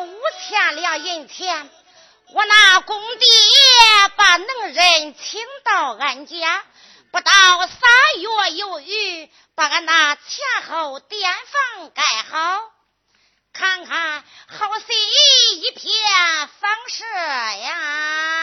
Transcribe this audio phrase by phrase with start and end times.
[0.00, 1.70] 五千两银钱。
[2.32, 3.28] 我那公爹
[4.16, 6.64] 把能人请到俺家，
[7.12, 7.30] 不到
[7.66, 7.78] 三
[8.20, 10.22] 月有余，把俺那前
[10.68, 11.32] 后店
[11.76, 12.62] 房盖好，
[13.52, 18.35] 看看好似一片房舍呀。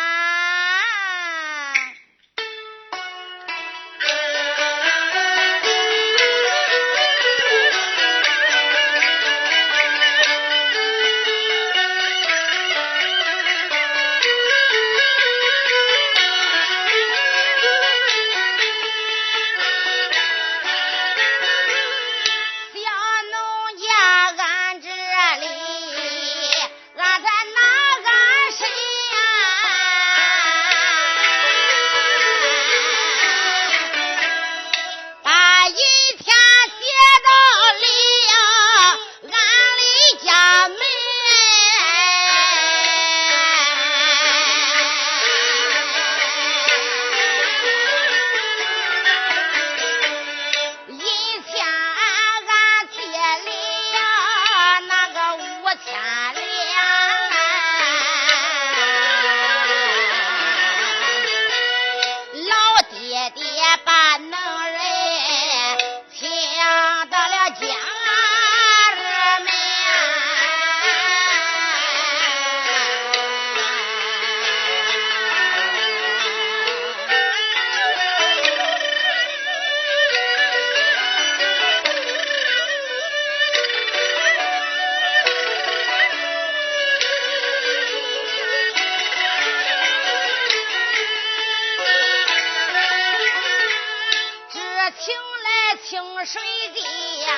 [95.06, 96.41] 请来清水
[96.73, 96.79] 的
[97.25, 97.29] 呀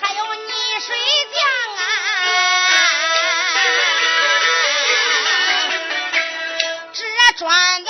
[0.00, 0.96] 还有泥水
[1.32, 1.40] 匠
[1.76, 1.84] 啊。
[6.92, 7.04] 这
[7.36, 7.84] 砖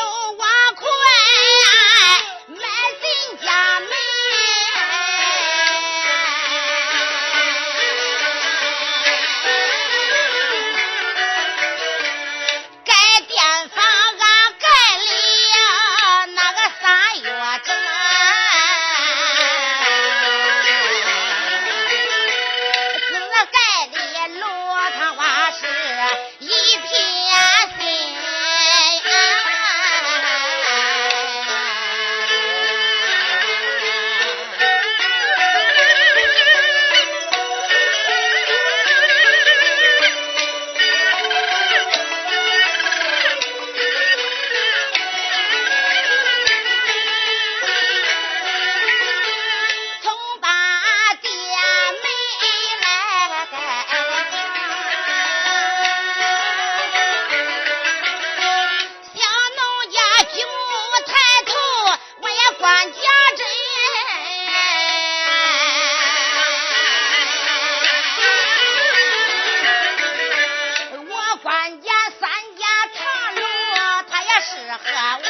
[74.84, 75.29] Ralo.